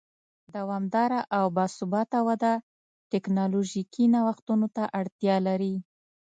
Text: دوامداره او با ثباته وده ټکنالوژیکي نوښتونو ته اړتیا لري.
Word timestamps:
دوامداره 0.55 1.19
او 1.37 1.45
با 1.55 1.65
ثباته 1.77 2.19
وده 2.27 2.53
ټکنالوژیکي 3.11 4.05
نوښتونو 4.15 4.67
ته 4.75 4.83
اړتیا 4.99 5.35
لري. 5.47 5.75